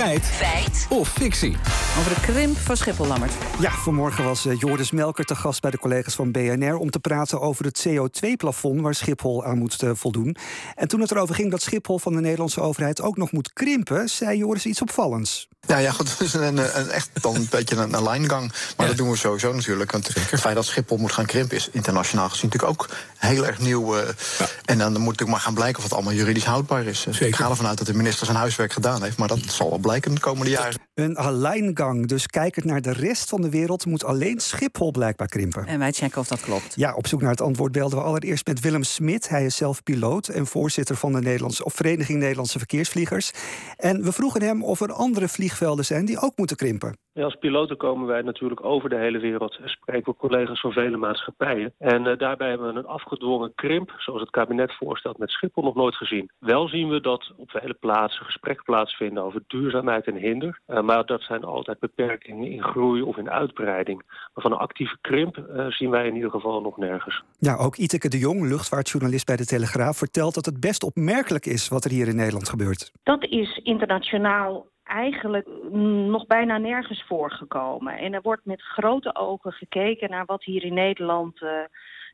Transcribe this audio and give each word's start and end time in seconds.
Feit. 0.00 0.24
Feit. 0.24 0.86
Of 0.88 1.08
fictie. 1.08 1.56
Over 1.98 2.14
de 2.14 2.20
krimp 2.20 2.58
van 2.58 2.76
Schiphol, 2.76 3.06
Lammert. 3.06 3.32
Ja, 3.60 3.70
vanmorgen 3.70 4.24
was 4.24 4.46
uh, 4.46 4.58
Joris 4.58 4.90
Melker 4.90 5.24
te 5.24 5.34
gast 5.34 5.60
bij 5.60 5.70
de 5.70 5.78
collega's 5.78 6.14
van 6.14 6.32
BNR... 6.32 6.76
om 6.76 6.90
te 6.90 6.98
praten 6.98 7.40
over 7.40 7.64
het 7.64 7.86
CO2-plafond 7.88 8.80
waar 8.80 8.94
Schiphol 8.94 9.44
aan 9.44 9.58
moet 9.58 9.82
uh, 9.82 9.90
voldoen. 9.94 10.36
En 10.74 10.88
toen 10.88 11.00
het 11.00 11.10
erover 11.10 11.34
ging 11.34 11.50
dat 11.50 11.62
Schiphol 11.62 11.98
van 11.98 12.12
de 12.12 12.20
Nederlandse 12.20 12.60
overheid... 12.60 13.02
ook 13.02 13.16
nog 13.16 13.32
moet 13.32 13.52
krimpen, 13.52 14.08
zei 14.08 14.38
Joris 14.38 14.66
iets 14.66 14.82
opvallends. 14.82 15.48
Ja, 15.66 15.78
ja 15.78 15.90
goed, 15.90 16.10
het 16.18 16.20
is 16.20 16.34
een, 16.34 16.56
een, 16.56 16.90
echt 16.90 17.10
dan 17.12 17.34
een 17.34 17.46
beetje 17.50 17.76
een, 17.76 17.94
een 17.94 18.02
lijngang. 18.02 18.48
Maar 18.48 18.74
ja. 18.76 18.86
dat 18.86 18.96
doen 18.96 19.10
we 19.10 19.16
sowieso 19.16 19.52
natuurlijk. 19.52 19.90
Want 19.90 20.06
Zeker. 20.06 20.30
het 20.30 20.40
feit 20.40 20.54
dat 20.54 20.64
Schiphol 20.64 20.96
moet 20.96 21.12
gaan 21.12 21.26
krimpen... 21.26 21.56
is 21.56 21.68
internationaal 21.72 22.28
gezien 22.28 22.50
natuurlijk 22.50 22.72
ook 22.72 22.88
heel 23.16 23.46
erg 23.46 23.58
nieuw. 23.58 23.96
Uh, 23.96 24.02
ja. 24.38 24.46
En 24.64 24.78
dan 24.78 24.90
moet 24.92 25.00
natuurlijk 25.00 25.30
maar 25.30 25.40
gaan 25.40 25.54
blijken 25.54 25.76
of 25.76 25.82
het 25.82 25.92
allemaal 25.92 26.12
juridisch 26.12 26.44
houdbaar 26.44 26.84
is. 26.84 27.00
Zeker. 27.00 27.26
Ik 27.26 27.36
ga 27.36 27.48
ervan 27.48 27.66
uit 27.66 27.78
dat 27.78 27.86
de 27.86 27.94
minister 27.94 28.26
zijn 28.26 28.38
huiswerk 28.38 28.72
gedaan 28.72 29.02
heeft... 29.02 29.16
maar 29.16 29.28
dat 29.28 29.40
zal 29.46 29.68
wel 29.68 29.78
blijken 29.78 30.14
de 30.14 30.20
komende 30.20 30.50
jaren. 30.50 30.80
Een 30.94 31.18
dus 31.88 32.26
kijkend 32.26 32.64
naar 32.64 32.82
de 32.82 32.92
rest 32.92 33.28
van 33.28 33.40
de 33.40 33.50
wereld... 33.50 33.86
moet 33.86 34.04
alleen 34.04 34.40
Schiphol 34.40 34.90
blijkbaar 34.90 35.28
krimpen. 35.28 35.66
En 35.66 35.78
wij 35.78 35.92
checken 35.92 36.20
of 36.20 36.28
dat 36.28 36.40
klopt. 36.40 36.72
Ja, 36.76 36.94
op 36.94 37.06
zoek 37.06 37.20
naar 37.20 37.30
het 37.30 37.40
antwoord 37.40 37.72
belden 37.72 37.98
we 37.98 38.04
allereerst 38.04 38.46
met 38.46 38.60
Willem 38.60 38.82
Smit. 38.82 39.28
Hij 39.28 39.44
is 39.44 39.56
zelf 39.56 39.82
piloot 39.82 40.28
en 40.28 40.46
voorzitter 40.46 40.96
van 40.96 41.12
de 41.12 41.20
Nederlandse, 41.20 41.64
of 41.64 41.74
Vereniging 41.74 42.18
Nederlandse 42.18 42.58
Verkeersvliegers. 42.58 43.30
En 43.76 44.02
we 44.02 44.12
vroegen 44.12 44.42
hem 44.42 44.64
of 44.64 44.80
er 44.80 44.92
andere 44.92 45.28
vliegvelden 45.28 45.84
zijn 45.84 46.04
die 46.04 46.20
ook 46.20 46.36
moeten 46.36 46.56
krimpen. 46.56 46.96
Ja, 47.12 47.24
als 47.24 47.34
piloten 47.34 47.76
komen 47.76 48.06
wij 48.06 48.22
natuurlijk 48.22 48.64
over 48.64 48.88
de 48.88 48.96
hele 48.96 49.18
wereld 49.18 49.58
en 49.62 49.68
spreken 49.68 50.12
we 50.12 50.18
collega's 50.18 50.60
van 50.60 50.72
vele 50.72 50.96
maatschappijen. 50.96 51.72
En 51.78 52.04
uh, 52.04 52.18
daarbij 52.18 52.48
hebben 52.48 52.72
we 52.72 52.78
een 52.78 52.86
afgedwongen 52.86 53.52
krimp, 53.54 53.94
zoals 53.98 54.20
het 54.20 54.30
kabinet 54.30 54.76
voorstelt, 54.76 55.18
met 55.18 55.30
Schiphol 55.30 55.62
nog 55.62 55.74
nooit 55.74 55.94
gezien. 55.94 56.30
Wel 56.38 56.68
zien 56.68 56.88
we 56.88 57.00
dat 57.00 57.32
op 57.36 57.50
vele 57.50 57.74
plaatsen 57.74 58.24
gesprekken 58.24 58.64
plaatsvinden 58.64 59.22
over 59.22 59.42
duurzaamheid 59.46 60.06
en 60.06 60.16
hinder. 60.16 60.60
Uh, 60.68 60.80
maar 60.80 61.06
dat 61.06 61.22
zijn 61.22 61.44
altijd 61.44 61.78
beperkingen 61.78 62.50
in 62.50 62.62
groei 62.62 63.02
of 63.02 63.16
in 63.16 63.30
uitbreiding. 63.30 64.02
Maar 64.06 64.42
van 64.42 64.52
een 64.52 64.58
actieve 64.58 64.96
krimp 65.00 65.36
uh, 65.36 65.66
zien 65.66 65.90
wij 65.90 66.06
in 66.06 66.14
ieder 66.14 66.30
geval 66.30 66.60
nog 66.60 66.76
nergens. 66.76 67.22
Ja, 67.38 67.56
ook 67.56 67.76
Iteke 67.76 68.08
de 68.08 68.18
Jong, 68.18 68.48
luchtvaartjournalist 68.48 69.26
bij 69.26 69.36
de 69.36 69.46
Telegraaf, 69.46 69.96
vertelt 69.96 70.34
dat 70.34 70.46
het 70.46 70.60
best 70.60 70.82
opmerkelijk 70.82 71.46
is 71.46 71.68
wat 71.68 71.84
er 71.84 71.90
hier 71.90 72.08
in 72.08 72.16
Nederland 72.16 72.48
gebeurt. 72.48 72.92
Dat 73.02 73.24
is 73.24 73.60
internationaal 73.62 74.66
eigenlijk 74.90 75.48
nog 76.06 76.26
bijna 76.26 76.58
nergens 76.58 77.04
voorgekomen. 77.06 77.98
En 77.98 78.14
er 78.14 78.22
wordt 78.22 78.44
met 78.44 78.62
grote 78.62 79.14
ogen 79.14 79.52
gekeken 79.52 80.10
naar 80.10 80.24
wat 80.24 80.44
hier 80.44 80.64
in 80.64 80.74
Nederland 80.74 81.40
uh, 81.40 81.50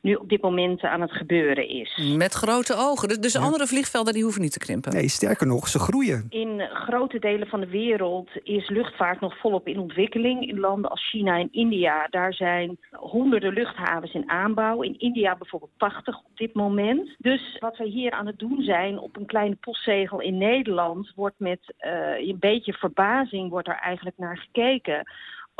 nu 0.07 0.15
op 0.15 0.29
dit 0.29 0.41
moment 0.41 0.83
aan 0.83 1.01
het 1.01 1.11
gebeuren 1.11 1.69
is. 1.69 2.13
Met 2.15 2.33
grote 2.33 2.75
ogen. 2.77 3.21
Dus 3.21 3.33
ja. 3.33 3.39
andere 3.39 3.67
vliegvelden 3.67 4.13
die 4.13 4.23
hoeven 4.23 4.41
niet 4.41 4.51
te 4.51 4.59
krimpen? 4.59 4.93
Nee, 4.93 5.09
sterker 5.09 5.47
nog, 5.47 5.67
ze 5.67 5.79
groeien. 5.79 6.25
In 6.29 6.61
grote 6.73 7.19
delen 7.19 7.47
van 7.47 7.59
de 7.59 7.67
wereld 7.67 8.29
is 8.43 8.69
luchtvaart 8.69 9.19
nog 9.19 9.37
volop 9.37 9.67
in 9.67 9.79
ontwikkeling. 9.79 10.47
In 10.47 10.59
landen 10.59 10.89
als 10.89 11.09
China 11.09 11.39
en 11.39 11.49
India, 11.51 12.07
daar 12.09 12.33
zijn 12.33 12.77
honderden 12.91 13.53
luchthavens 13.53 14.13
in 14.13 14.29
aanbouw. 14.29 14.81
In 14.81 14.99
India 14.99 15.35
bijvoorbeeld 15.35 15.71
80 15.77 16.17
op 16.17 16.37
dit 16.37 16.53
moment. 16.53 17.15
Dus 17.17 17.57
wat 17.59 17.77
wij 17.77 17.87
hier 17.87 18.11
aan 18.11 18.27
het 18.27 18.39
doen 18.39 18.61
zijn 18.61 18.99
op 18.99 19.17
een 19.17 19.25
kleine 19.25 19.55
postzegel 19.55 20.21
in 20.21 20.37
Nederland... 20.37 21.11
wordt 21.15 21.39
met 21.39 21.59
uh, 21.79 22.27
een 22.27 22.39
beetje 22.39 22.73
verbazing 22.73 23.49
wordt 23.49 23.67
er 23.67 23.79
eigenlijk 23.79 24.17
naar 24.17 24.37
gekeken 24.37 25.05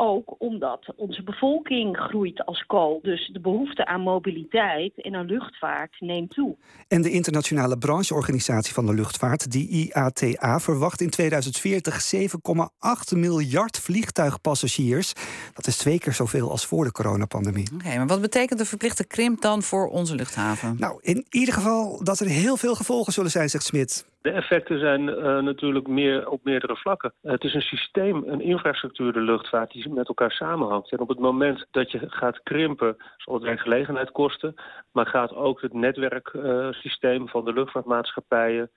ook 0.00 0.34
omdat 0.38 0.92
onze 0.96 1.22
bevolking 1.22 1.96
groeit 1.96 2.44
als 2.44 2.66
kool. 2.66 2.98
Dus 3.02 3.30
de 3.32 3.40
behoefte 3.40 3.86
aan 3.86 4.00
mobiliteit 4.00 5.00
en 5.02 5.14
aan 5.14 5.26
luchtvaart 5.26 5.96
neemt 5.98 6.30
toe. 6.30 6.56
En 6.88 7.02
de 7.02 7.10
internationale 7.10 7.78
brancheorganisatie 7.78 8.74
van 8.74 8.86
de 8.86 8.94
luchtvaart, 8.94 9.50
die 9.50 9.68
IATA, 9.68 10.60
verwacht 10.60 11.00
in 11.00 11.10
2040 11.10 12.14
7,8 12.14 13.16
miljard 13.16 13.78
vliegtuigpassagiers. 13.78 15.12
Dat 15.54 15.66
is 15.66 15.76
twee 15.76 15.98
keer 15.98 16.12
zoveel 16.12 16.50
als 16.50 16.66
voor 16.66 16.84
de 16.84 16.92
coronapandemie. 16.92 17.68
Oké, 17.74 17.84
okay, 17.84 17.96
maar 17.96 18.06
wat 18.06 18.20
betekent 18.20 18.58
de 18.58 18.64
verplichte 18.64 19.06
krimp 19.06 19.40
dan 19.40 19.62
voor 19.62 19.88
onze 19.88 20.14
luchthaven? 20.14 20.76
Nou, 20.78 20.98
in 21.02 21.26
ieder 21.30 21.54
geval 21.54 22.04
dat 22.04 22.20
er 22.20 22.26
heel 22.26 22.56
veel 22.56 22.74
gevolgen 22.74 23.12
zullen 23.12 23.30
zijn, 23.30 23.50
zegt 23.50 23.64
Smit. 23.64 24.06
De 24.20 24.30
effecten 24.30 24.78
zijn 24.78 25.08
uh, 25.08 25.38
natuurlijk 25.38 25.86
meer 25.86 26.28
op 26.28 26.44
meerdere 26.44 26.76
vlakken. 26.76 27.12
Uh, 27.22 27.32
het 27.32 27.44
is 27.44 27.54
een 27.54 27.62
systeem, 27.62 28.24
een 28.26 28.40
infrastructuur, 28.40 29.12
de 29.12 29.20
luchtvaart, 29.20 29.72
die 29.72 29.88
met 29.88 30.08
elkaar 30.08 30.30
samenhangt. 30.30 30.92
En 30.92 30.98
op 30.98 31.08
het 31.08 31.18
moment 31.18 31.66
dat 31.70 31.90
je 31.90 32.00
gaat 32.08 32.42
krimpen, 32.42 32.96
zal 33.16 33.34
het 33.34 33.42
werkgelegenheid 33.42 34.10
kosten. 34.10 34.54
Maar 34.92 35.06
gaat 35.06 35.34
ook 35.34 35.60
het 35.60 35.72
netwerksysteem 35.72 37.22
uh, 37.22 37.28
van 37.28 37.44
de 37.44 37.52
luchtvaartmaatschappijen 37.52 38.70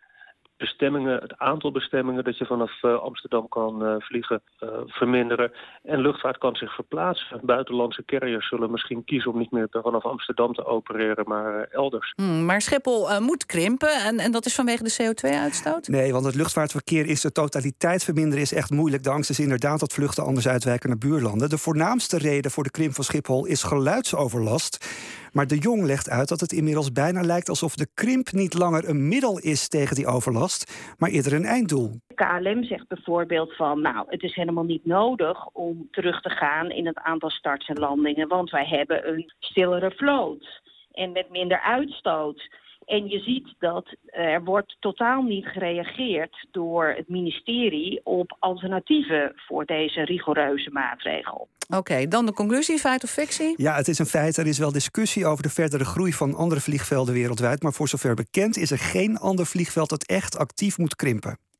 bestemmingen, 0.61 1.21
het 1.21 1.37
aantal 1.37 1.71
bestemmingen 1.71 2.23
dat 2.23 2.37
je 2.37 2.45
vanaf 2.45 2.71
uh, 2.81 2.99
Amsterdam 2.99 3.47
kan 3.49 3.85
uh, 3.85 3.95
vliegen 3.99 4.41
uh, 4.59 4.69
verminderen. 4.85 5.51
En 5.83 5.99
luchtvaart 5.99 6.37
kan 6.37 6.55
zich 6.55 6.75
verplaatsen. 6.75 7.39
Buitenlandse 7.43 8.05
carriers 8.05 8.47
zullen 8.47 8.71
misschien 8.71 9.03
kiezen 9.03 9.31
om 9.31 9.37
niet 9.37 9.51
meer 9.51 9.67
vanaf 9.71 10.03
Amsterdam 10.03 10.53
te 10.53 10.65
opereren, 10.65 11.25
maar 11.27 11.67
elders. 11.71 12.13
Hmm, 12.15 12.45
maar 12.45 12.61
Schiphol 12.61 13.21
moet 13.21 13.45
krimpen 13.45 13.93
en, 14.05 14.19
en 14.19 14.31
dat 14.31 14.45
is 14.45 14.55
vanwege 14.55 14.83
de 14.83 14.95
CO2-uitstoot? 15.01 15.87
Nee, 15.87 16.11
want 16.11 16.25
het 16.25 16.35
luchtvaartverkeer 16.35 17.05
is 17.05 17.21
de 17.21 17.31
totaliteit 17.31 18.03
verminderen 18.03 18.41
is 18.41 18.53
echt 18.53 18.69
moeilijk. 18.69 19.03
De 19.03 19.09
angst 19.09 19.29
is 19.29 19.39
inderdaad 19.39 19.79
dat 19.79 19.93
vluchten 19.93 20.23
anders 20.23 20.47
uitwijken 20.47 20.89
naar 20.89 20.97
buurlanden. 20.97 21.49
De 21.49 21.57
voornaamste 21.57 22.17
reden 22.17 22.51
voor 22.51 22.63
de 22.63 22.71
krimp 22.71 22.93
van 22.93 23.03
Schiphol 23.03 23.45
is 23.45 23.63
geluidsoverlast. 23.63 24.85
Maar 25.31 25.47
de 25.47 25.57
Jong 25.57 25.85
legt 25.85 26.09
uit 26.09 26.29
dat 26.29 26.39
het 26.39 26.51
inmiddels 26.51 26.91
bijna 26.91 27.21
lijkt 27.21 27.49
alsof 27.49 27.75
de 27.75 27.87
krimp 27.93 28.31
niet 28.31 28.53
langer 28.53 28.89
een 28.89 29.07
middel 29.07 29.39
is 29.39 29.67
tegen 29.67 29.95
die 29.95 30.07
overlast, 30.07 30.93
maar 30.97 31.09
eerder 31.09 31.33
een 31.33 31.45
einddoel. 31.45 31.99
KLM 32.15 32.63
zegt 32.63 32.87
bijvoorbeeld 32.87 33.55
van, 33.55 33.81
nou, 33.81 34.05
het 34.07 34.23
is 34.23 34.35
helemaal 34.35 34.63
niet 34.63 34.85
nodig 34.85 35.47
om 35.47 35.87
terug 35.91 36.21
te 36.21 36.29
gaan 36.29 36.69
in 36.71 36.85
het 36.85 36.97
aantal 36.97 37.29
starts 37.29 37.67
en 37.67 37.79
landingen, 37.79 38.27
want 38.27 38.49
wij 38.49 38.65
hebben 38.65 39.07
een 39.07 39.33
stillere 39.39 39.91
vloot 39.91 40.61
en 40.91 41.11
met 41.11 41.29
minder 41.29 41.61
uitstoot. 41.61 42.49
En 42.91 43.07
je 43.07 43.19
ziet 43.19 43.53
dat 43.59 43.95
er 44.05 44.43
wordt 44.43 44.77
totaal 44.79 45.21
niet 45.21 45.45
gereageerd 45.45 46.47
door 46.51 46.93
het 46.97 47.09
ministerie 47.09 48.01
op 48.03 48.35
alternatieven 48.39 49.31
voor 49.35 49.65
deze 49.65 50.01
rigoureuze 50.01 50.69
maatregel. 50.71 51.47
Oké, 51.67 51.77
okay, 51.77 52.07
dan 52.07 52.25
de 52.25 52.33
conclusie, 52.33 52.79
feit 52.79 53.03
of 53.03 53.09
fictie? 53.09 53.53
Ja, 53.57 53.75
het 53.75 53.87
is 53.87 53.99
een 53.99 54.05
feit. 54.05 54.37
Er 54.37 54.47
is 54.47 54.59
wel 54.59 54.71
discussie 54.71 55.25
over 55.25 55.43
de 55.43 55.49
verdere 55.49 55.85
groei 55.85 56.13
van 56.13 56.35
andere 56.35 56.61
vliegvelden 56.61 57.13
wereldwijd. 57.13 57.63
Maar 57.63 57.73
voor 57.73 57.87
zover 57.87 58.15
bekend 58.15 58.57
is 58.57 58.71
er 58.71 58.77
geen 58.77 59.17
ander 59.17 59.45
vliegveld 59.45 59.89
dat 59.89 60.03
echt 60.03 60.37
actief 60.37 60.77
moet 60.77 60.95
krimpen. 60.95 61.37